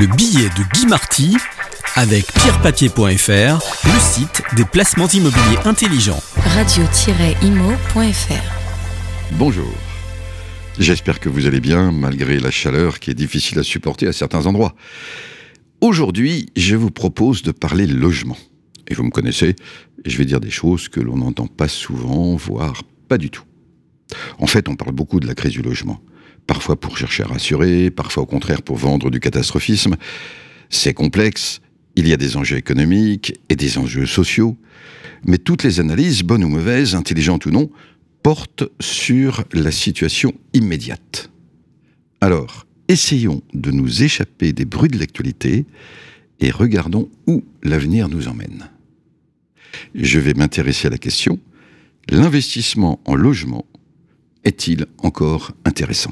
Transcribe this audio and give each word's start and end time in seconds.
Le 0.00 0.06
billet 0.06 0.48
de 0.56 0.62
Guy 0.72 0.86
Marty 0.86 1.36
avec 1.94 2.32
pierrepapier.fr, 2.32 3.04
le 3.84 4.00
site 4.00 4.42
des 4.56 4.64
placements 4.64 5.08
immobiliers 5.08 5.58
intelligents. 5.66 6.22
radio-imo.fr 6.36 7.74
Bonjour. 9.32 9.74
J'espère 10.78 11.20
que 11.20 11.28
vous 11.28 11.44
allez 11.44 11.60
bien 11.60 11.92
malgré 11.92 12.38
la 12.38 12.50
chaleur 12.50 12.98
qui 12.98 13.10
est 13.10 13.14
difficile 13.14 13.58
à 13.58 13.62
supporter 13.62 14.06
à 14.06 14.14
certains 14.14 14.46
endroits. 14.46 14.74
Aujourd'hui, 15.82 16.46
je 16.56 16.76
vous 16.76 16.90
propose 16.90 17.42
de 17.42 17.52
parler 17.52 17.86
logement. 17.86 18.38
Et 18.88 18.94
vous 18.94 19.02
me 19.02 19.10
connaissez, 19.10 19.54
je 20.06 20.16
vais 20.16 20.24
dire 20.24 20.40
des 20.40 20.48
choses 20.48 20.88
que 20.88 21.00
l'on 21.00 21.18
n'entend 21.18 21.46
pas 21.46 21.68
souvent, 21.68 22.36
voire 22.36 22.84
pas 23.06 23.18
du 23.18 23.28
tout. 23.28 23.44
En 24.38 24.46
fait, 24.46 24.66
on 24.70 24.76
parle 24.76 24.92
beaucoup 24.92 25.20
de 25.20 25.26
la 25.26 25.34
crise 25.34 25.52
du 25.52 25.60
logement. 25.60 26.00
Parfois 26.50 26.74
pour 26.74 26.98
chercher 26.98 27.22
à 27.22 27.28
rassurer, 27.28 27.92
parfois 27.92 28.24
au 28.24 28.26
contraire 28.26 28.62
pour 28.62 28.76
vendre 28.76 29.08
du 29.08 29.20
catastrophisme. 29.20 29.94
C'est 30.68 30.94
complexe, 30.94 31.60
il 31.94 32.08
y 32.08 32.12
a 32.12 32.16
des 32.16 32.36
enjeux 32.36 32.56
économiques 32.56 33.38
et 33.48 33.54
des 33.54 33.78
enjeux 33.78 34.04
sociaux, 34.04 34.56
mais 35.24 35.38
toutes 35.38 35.62
les 35.62 35.78
analyses, 35.78 36.24
bonnes 36.24 36.42
ou 36.42 36.48
mauvaises, 36.48 36.96
intelligentes 36.96 37.46
ou 37.46 37.52
non, 37.52 37.70
portent 38.24 38.64
sur 38.80 39.44
la 39.52 39.70
situation 39.70 40.34
immédiate. 40.52 41.30
Alors, 42.20 42.66
essayons 42.88 43.42
de 43.54 43.70
nous 43.70 44.02
échapper 44.02 44.52
des 44.52 44.64
bruits 44.64 44.90
de 44.90 44.98
l'actualité 44.98 45.66
et 46.40 46.50
regardons 46.50 47.08
où 47.28 47.44
l'avenir 47.62 48.08
nous 48.08 48.26
emmène. 48.26 48.70
Je 49.94 50.18
vais 50.18 50.34
m'intéresser 50.34 50.88
à 50.88 50.90
la 50.90 50.98
question, 50.98 51.38
l'investissement 52.08 52.98
en 53.04 53.14
logement 53.14 53.66
est-il 54.42 54.86
encore 54.98 55.52
intéressant? 55.64 56.10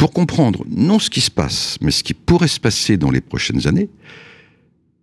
Pour 0.00 0.14
comprendre 0.14 0.64
non 0.66 0.98
ce 0.98 1.10
qui 1.10 1.20
se 1.20 1.30
passe, 1.30 1.76
mais 1.82 1.90
ce 1.90 2.02
qui 2.02 2.14
pourrait 2.14 2.48
se 2.48 2.58
passer 2.58 2.96
dans 2.96 3.10
les 3.10 3.20
prochaines 3.20 3.66
années, 3.66 3.90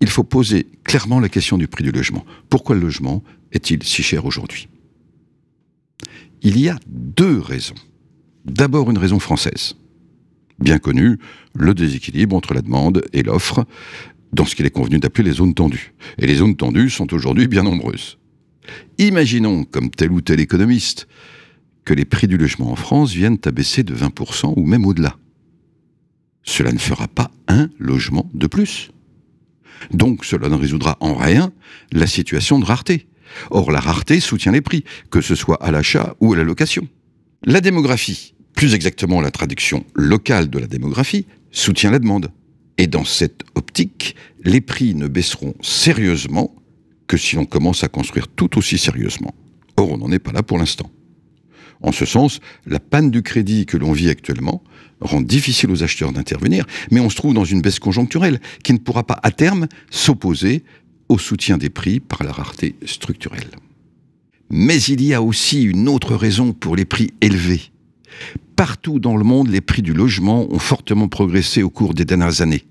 il 0.00 0.08
faut 0.08 0.24
poser 0.24 0.66
clairement 0.82 1.20
la 1.20 1.28
question 1.28 1.58
du 1.58 1.68
prix 1.68 1.84
du 1.84 1.92
logement. 1.92 2.24
Pourquoi 2.48 2.74
le 2.74 2.80
logement 2.80 3.22
est-il 3.52 3.82
si 3.82 4.02
cher 4.02 4.24
aujourd'hui? 4.24 4.66
Il 6.40 6.58
y 6.58 6.70
a 6.70 6.78
deux 6.86 7.38
raisons. 7.38 7.74
D'abord 8.46 8.90
une 8.90 8.96
raison 8.96 9.18
française. 9.18 9.74
Bien 10.58 10.78
connue, 10.78 11.18
le 11.54 11.74
déséquilibre 11.74 12.34
entre 12.34 12.54
la 12.54 12.62
demande 12.62 13.04
et 13.12 13.22
l'offre 13.22 13.66
dans 14.32 14.46
ce 14.46 14.54
qu'il 14.54 14.64
est 14.64 14.70
convenu 14.70 14.98
d'appeler 14.98 15.28
les 15.28 15.36
zones 15.36 15.52
tendues. 15.52 15.92
Et 16.16 16.26
les 16.26 16.36
zones 16.36 16.56
tendues 16.56 16.88
sont 16.88 17.12
aujourd'hui 17.12 17.46
bien 17.46 17.64
nombreuses. 17.64 18.16
Imaginons, 18.96 19.64
comme 19.64 19.90
tel 19.90 20.12
ou 20.12 20.22
tel 20.22 20.40
économiste, 20.40 21.06
que 21.88 21.94
les 21.94 22.04
prix 22.04 22.26
du 22.26 22.36
logement 22.36 22.70
en 22.70 22.76
France 22.76 23.14
viennent 23.14 23.38
à 23.46 23.50
baisser 23.50 23.82
de 23.82 23.94
20% 23.94 24.52
ou 24.58 24.66
même 24.66 24.84
au-delà. 24.84 25.16
Cela 26.42 26.70
ne 26.70 26.78
fera 26.78 27.08
pas 27.08 27.30
un 27.48 27.70
logement 27.78 28.28
de 28.34 28.46
plus. 28.46 28.90
Donc 29.90 30.26
cela 30.26 30.50
ne 30.50 30.54
résoudra 30.54 30.98
en 31.00 31.14
rien 31.14 31.50
la 31.90 32.06
situation 32.06 32.58
de 32.58 32.66
rareté. 32.66 33.06
Or 33.50 33.72
la 33.72 33.80
rareté 33.80 34.20
soutient 34.20 34.52
les 34.52 34.60
prix, 34.60 34.84
que 35.10 35.22
ce 35.22 35.34
soit 35.34 35.56
à 35.64 35.70
l'achat 35.70 36.14
ou 36.20 36.34
à 36.34 36.36
la 36.36 36.44
location. 36.44 36.86
La 37.42 37.62
démographie, 37.62 38.34
plus 38.54 38.74
exactement 38.74 39.22
la 39.22 39.30
traduction 39.30 39.86
locale 39.94 40.50
de 40.50 40.58
la 40.58 40.66
démographie, 40.66 41.24
soutient 41.52 41.90
la 41.90 42.00
demande. 42.00 42.30
Et 42.76 42.86
dans 42.86 43.06
cette 43.06 43.44
optique, 43.54 44.14
les 44.44 44.60
prix 44.60 44.94
ne 44.94 45.08
baisseront 45.08 45.54
sérieusement 45.62 46.54
que 47.06 47.16
si 47.16 47.36
l'on 47.36 47.46
commence 47.46 47.82
à 47.82 47.88
construire 47.88 48.28
tout 48.28 48.58
aussi 48.58 48.76
sérieusement. 48.76 49.34
Or, 49.78 49.90
on 49.90 49.96
n'en 49.96 50.12
est 50.12 50.18
pas 50.18 50.32
là 50.32 50.42
pour 50.42 50.58
l'instant. 50.58 50.90
En 51.80 51.92
ce 51.92 52.04
sens, 52.04 52.40
la 52.66 52.80
panne 52.80 53.10
du 53.10 53.22
crédit 53.22 53.66
que 53.66 53.76
l'on 53.76 53.92
vit 53.92 54.08
actuellement 54.08 54.62
rend 55.00 55.20
difficile 55.20 55.70
aux 55.70 55.82
acheteurs 55.82 56.12
d'intervenir, 56.12 56.66
mais 56.90 57.00
on 57.00 57.08
se 57.08 57.16
trouve 57.16 57.34
dans 57.34 57.44
une 57.44 57.60
baisse 57.60 57.78
conjoncturelle 57.78 58.40
qui 58.64 58.72
ne 58.72 58.78
pourra 58.78 59.04
pas 59.04 59.18
à 59.22 59.30
terme 59.30 59.68
s'opposer 59.90 60.64
au 61.08 61.18
soutien 61.18 61.56
des 61.56 61.70
prix 61.70 62.00
par 62.00 62.24
la 62.24 62.32
rareté 62.32 62.74
structurelle. 62.84 63.50
Mais 64.50 64.80
il 64.82 65.02
y 65.04 65.14
a 65.14 65.22
aussi 65.22 65.62
une 65.62 65.88
autre 65.88 66.14
raison 66.14 66.52
pour 66.52 66.74
les 66.74 66.84
prix 66.84 67.12
élevés. 67.20 67.70
Partout 68.56 68.98
dans 68.98 69.16
le 69.16 69.24
monde, 69.24 69.48
les 69.48 69.60
prix 69.60 69.82
du 69.82 69.92
logement 69.92 70.50
ont 70.52 70.58
fortement 70.58 71.06
progressé 71.06 71.62
au 71.62 71.70
cours 71.70 71.94
des 71.94 72.04
dernières 72.04 72.40
années. 72.40 72.64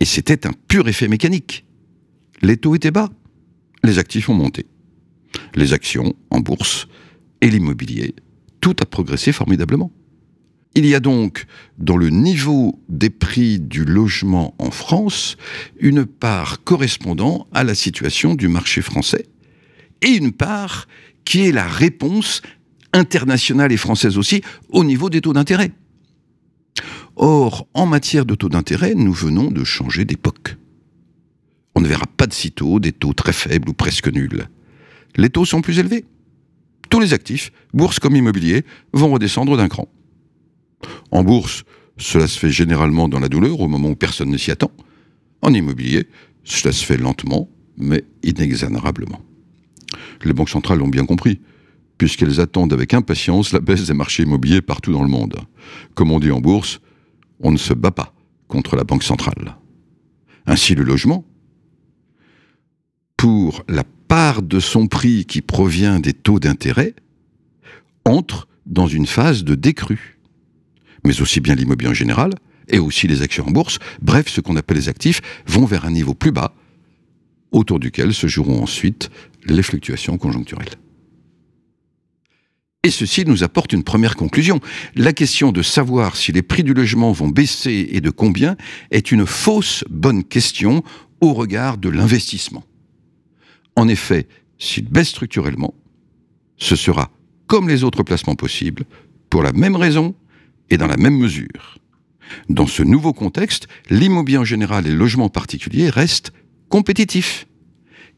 Et 0.00 0.04
c'était 0.04 0.46
un 0.46 0.52
pur 0.68 0.88
effet 0.88 1.08
mécanique. 1.08 1.66
Les 2.40 2.56
taux 2.56 2.74
étaient 2.74 2.92
bas, 2.92 3.10
les 3.84 3.98
actifs 3.98 4.28
ont 4.28 4.34
monté. 4.34 4.66
Les 5.54 5.72
actions 5.72 6.14
en 6.30 6.40
bourse 6.40 6.88
et 7.40 7.50
l'immobilier, 7.50 8.14
tout 8.60 8.76
a 8.80 8.86
progressé 8.86 9.32
formidablement. 9.32 9.92
Il 10.74 10.86
y 10.86 10.94
a 10.94 11.00
donc, 11.00 11.46
dans 11.78 11.96
le 11.96 12.10
niveau 12.10 12.78
des 12.88 13.10
prix 13.10 13.58
du 13.58 13.84
logement 13.84 14.54
en 14.58 14.70
France, 14.70 15.36
une 15.80 16.04
part 16.04 16.62
correspondant 16.62 17.48
à 17.52 17.64
la 17.64 17.74
situation 17.74 18.34
du 18.34 18.48
marché 18.48 18.82
français, 18.82 19.26
et 20.02 20.08
une 20.08 20.32
part 20.32 20.86
qui 21.24 21.46
est 21.46 21.52
la 21.52 21.66
réponse 21.66 22.42
internationale 22.92 23.72
et 23.72 23.76
française 23.76 24.18
aussi 24.18 24.42
au 24.70 24.84
niveau 24.84 25.10
des 25.10 25.20
taux 25.20 25.32
d'intérêt. 25.32 25.72
Or, 27.16 27.66
en 27.74 27.86
matière 27.86 28.24
de 28.24 28.34
taux 28.34 28.48
d'intérêt, 28.48 28.94
nous 28.94 29.12
venons 29.12 29.50
de 29.50 29.64
changer 29.64 30.04
d'époque. 30.04 30.56
On 31.74 31.80
ne 31.80 31.88
verra 31.88 32.06
pas 32.06 32.26
de 32.26 32.32
sitôt 32.32 32.78
des 32.78 32.92
taux 32.92 33.12
très 33.12 33.32
faibles 33.32 33.68
ou 33.68 33.72
presque 33.72 34.08
nuls. 34.08 34.46
Les 35.16 35.30
taux 35.30 35.44
sont 35.44 35.60
plus 35.60 35.78
élevés 35.78 36.04
tous 36.88 37.00
les 37.00 37.12
actifs, 37.12 37.52
bourse 37.72 37.98
comme 37.98 38.16
immobilier, 38.16 38.64
vont 38.92 39.12
redescendre 39.12 39.56
d'un 39.56 39.68
cran. 39.68 39.88
En 41.10 41.22
bourse, 41.24 41.64
cela 41.96 42.28
se 42.28 42.38
fait 42.38 42.50
généralement 42.50 43.08
dans 43.08 43.20
la 43.20 43.28
douleur 43.28 43.60
au 43.60 43.68
moment 43.68 43.90
où 43.90 43.96
personne 43.96 44.30
ne 44.30 44.36
s'y 44.36 44.50
attend. 44.50 44.70
En 45.42 45.52
immobilier, 45.52 46.06
cela 46.44 46.72
se 46.72 46.84
fait 46.84 46.96
lentement, 46.96 47.48
mais 47.76 48.04
inexorablement. 48.22 49.20
Les 50.24 50.32
banques 50.32 50.50
centrales 50.50 50.78
l'ont 50.78 50.88
bien 50.88 51.06
compris, 51.06 51.40
puisqu'elles 51.96 52.40
attendent 52.40 52.72
avec 52.72 52.94
impatience 52.94 53.52
la 53.52 53.60
baisse 53.60 53.86
des 53.86 53.94
marchés 53.94 54.22
immobiliers 54.22 54.62
partout 54.62 54.92
dans 54.92 55.02
le 55.02 55.08
monde. 55.08 55.36
Comme 55.94 56.12
on 56.12 56.20
dit 56.20 56.30
en 56.30 56.40
bourse, 56.40 56.80
on 57.40 57.50
ne 57.50 57.56
se 57.56 57.74
bat 57.74 57.90
pas 57.90 58.14
contre 58.46 58.76
la 58.76 58.84
banque 58.84 59.02
centrale. 59.02 59.56
Ainsi 60.46 60.74
le 60.74 60.84
logement, 60.84 61.24
pour 63.16 63.64
la 63.68 63.84
part 64.08 64.42
de 64.42 64.58
son 64.58 64.86
prix 64.88 65.26
qui 65.26 65.42
provient 65.42 66.00
des 66.00 66.14
taux 66.14 66.40
d'intérêt 66.40 66.94
entre 68.04 68.48
dans 68.66 68.86
une 68.88 69.06
phase 69.06 69.44
de 69.44 69.54
décrue. 69.54 70.18
Mais 71.04 71.20
aussi 71.20 71.40
bien 71.40 71.54
l'immobilier 71.54 71.90
en 71.90 71.94
général, 71.94 72.32
et 72.68 72.78
aussi 72.78 73.06
les 73.06 73.22
actions 73.22 73.46
en 73.46 73.50
bourse, 73.50 73.78
bref, 74.02 74.28
ce 74.28 74.40
qu'on 74.40 74.56
appelle 74.56 74.76
les 74.76 74.88
actifs, 74.88 75.20
vont 75.46 75.64
vers 75.64 75.84
un 75.84 75.90
niveau 75.90 76.14
plus 76.14 76.32
bas, 76.32 76.54
autour 77.52 77.78
duquel 77.78 78.12
se 78.12 78.26
joueront 78.26 78.62
ensuite 78.62 79.10
les 79.46 79.62
fluctuations 79.62 80.18
conjoncturelles. 80.18 80.74
Et 82.84 82.90
ceci 82.90 83.24
nous 83.24 83.42
apporte 83.42 83.72
une 83.72 83.82
première 83.82 84.16
conclusion. 84.16 84.60
La 84.94 85.12
question 85.12 85.50
de 85.50 85.62
savoir 85.62 86.16
si 86.16 86.32
les 86.32 86.42
prix 86.42 86.62
du 86.62 86.74
logement 86.74 87.12
vont 87.12 87.28
baisser 87.28 87.88
et 87.90 88.00
de 88.00 88.10
combien 88.10 88.56
est 88.90 89.10
une 89.10 89.26
fausse 89.26 89.84
bonne 89.90 90.24
question 90.24 90.82
au 91.20 91.34
regard 91.34 91.76
de 91.76 91.88
l'investissement. 91.88 92.64
En 93.78 93.86
effet, 93.86 94.26
s'il 94.58 94.88
baisse 94.88 95.10
structurellement, 95.10 95.72
ce 96.56 96.74
sera 96.74 97.12
comme 97.46 97.68
les 97.68 97.84
autres 97.84 98.02
placements 98.02 98.34
possibles, 98.34 98.82
pour 99.30 99.44
la 99.44 99.52
même 99.52 99.76
raison 99.76 100.16
et 100.68 100.76
dans 100.76 100.88
la 100.88 100.96
même 100.96 101.16
mesure. 101.16 101.78
Dans 102.48 102.66
ce 102.66 102.82
nouveau 102.82 103.12
contexte, 103.12 103.68
l'immobilier 103.88 104.38
en 104.38 104.44
général 104.44 104.84
et 104.88 104.90
le 104.90 104.96
logement 104.96 105.26
en 105.26 105.28
particulier 105.28 105.90
restent 105.90 106.32
compétitifs. 106.68 107.46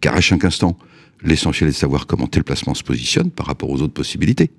Car 0.00 0.16
à 0.16 0.22
chaque 0.22 0.46
instant, 0.46 0.78
l'essentiel 1.22 1.68
est 1.68 1.72
de 1.72 1.76
savoir 1.76 2.06
comment 2.06 2.26
tel 2.26 2.42
placement 2.42 2.72
se 2.72 2.82
positionne 2.82 3.30
par 3.30 3.44
rapport 3.44 3.68
aux 3.68 3.82
autres 3.82 3.92
possibilités. 3.92 4.50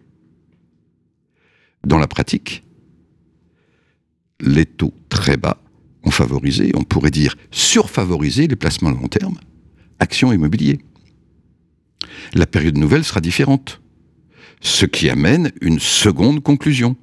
Dans 1.84 1.98
la 1.98 2.08
pratique, 2.08 2.64
les 4.40 4.68
taux 4.68 4.94
très 5.10 5.36
bas 5.36 5.58
ont 6.04 6.12
favorisé, 6.12 6.72
on 6.76 6.84
pourrait 6.84 7.10
dire 7.10 7.36
surfavorisé 7.50 8.46
les 8.46 8.56
placements 8.56 8.90
à 8.90 8.94
long 8.94 9.08
terme, 9.08 9.40
actions 9.98 10.32
immobiliers 10.32 10.80
la 12.34 12.46
période 12.46 12.78
nouvelle 12.78 13.04
sera 13.04 13.22
différente. 13.22 13.82
Ce 14.62 14.86
qui 14.86 15.10
amène 15.10 15.52
une 15.62 15.80
seconde 15.80 16.42
conclusion. 16.42 16.96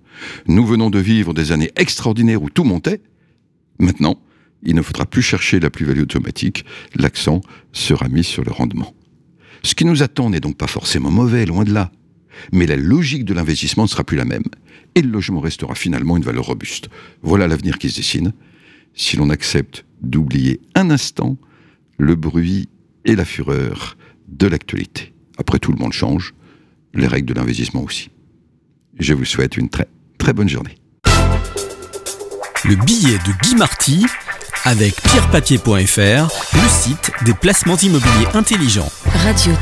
Nous 0.46 0.64
venons 0.66 0.90
de 0.90 0.98
vivre 0.98 1.34
des 1.34 1.52
années 1.52 1.70
extraordinaires 1.76 2.42
où 2.42 2.50
tout 2.50 2.64
montait. 2.64 3.00
Maintenant, 3.78 4.20
il 4.62 4.74
ne 4.74 4.82
faudra 4.82 5.06
plus 5.06 5.22
chercher 5.22 5.60
la 5.60 5.70
plus-value 5.70 6.02
automatique, 6.02 6.64
l'accent 6.96 7.40
sera 7.72 8.08
mis 8.08 8.24
sur 8.24 8.44
le 8.44 8.50
rendement. 8.50 8.94
Ce 9.62 9.74
qui 9.74 9.84
nous 9.84 10.02
attend 10.02 10.30
n'est 10.30 10.40
donc 10.40 10.56
pas 10.56 10.66
forcément 10.66 11.10
mauvais, 11.10 11.46
loin 11.46 11.64
de 11.64 11.72
là. 11.72 11.92
Mais 12.52 12.66
la 12.66 12.76
logique 12.76 13.24
de 13.24 13.34
l'investissement 13.34 13.84
ne 13.84 13.88
sera 13.88 14.04
plus 14.04 14.16
la 14.16 14.24
même, 14.24 14.44
et 14.94 15.02
le 15.02 15.10
logement 15.10 15.40
restera 15.40 15.74
finalement 15.74 16.16
une 16.16 16.22
valeur 16.22 16.46
robuste. 16.46 16.88
Voilà 17.22 17.48
l'avenir 17.48 17.78
qui 17.78 17.90
se 17.90 17.96
dessine, 17.96 18.32
si 18.94 19.16
l'on 19.16 19.30
accepte 19.30 19.84
d'oublier 20.00 20.60
un 20.74 20.90
instant 20.90 21.36
le 21.98 22.14
bruit 22.14 22.68
et 23.04 23.16
la 23.16 23.24
fureur 23.24 23.96
de 24.28 24.46
l'actualité. 24.46 25.12
Après 25.38 25.58
tout, 25.58 25.72
le 25.72 25.78
monde 25.78 25.92
change, 25.92 26.34
les 26.94 27.06
règles 27.06 27.28
de 27.28 27.34
l'investissement 27.34 27.82
aussi. 27.82 28.10
Je 28.98 29.14
vous 29.14 29.24
souhaite 29.24 29.56
une 29.56 29.68
très 29.68 29.88
très 30.18 30.32
bonne 30.32 30.48
journée. 30.48 30.76
Le 32.64 32.74
billet 32.74 33.18
de 33.18 33.32
Guy 33.42 33.54
Marty 33.54 34.04
avec 34.64 35.00
pierrepapier.fr, 35.02 36.28
le 36.54 36.68
site 36.68 37.12
des 37.24 37.34
placements 37.34 37.76
immobiliers 37.76 38.26
intelligents. 38.34 38.90
Radio-imo.fr 39.24 39.58